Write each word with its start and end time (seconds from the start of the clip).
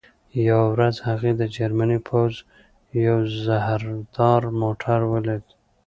یوه 0.47 0.65
ورځ 0.73 0.95
هغې 1.07 1.31
د 1.35 1.41
جرمني 1.55 1.99
پوځ 2.07 2.33
یو 3.05 3.17
زرهدار 3.43 4.41
موټر 4.61 4.99
ولید 5.13 5.45